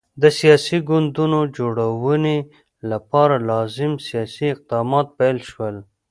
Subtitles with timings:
[0.21, 2.37] د سیاسي ګوندونو جوړونې
[2.91, 5.75] لپاره لازم سیاسي اقدامات پیل شول.